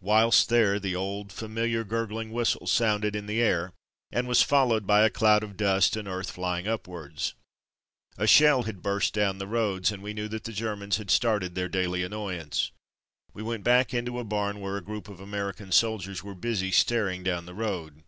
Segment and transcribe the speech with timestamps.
[0.00, 3.72] Whilst there, the old familiar gurgling whistle sounded in the, air,
[4.12, 7.34] and was followed by a cloud of dust and earth flying upwards.
[8.16, 11.56] A shell had burst down the road, and we knew that the Germans had started
[11.56, 12.70] their daily annoyance.
[13.32, 17.24] We went back into a barn where a group of American soldiers were busy staring
[17.24, 18.04] down the road.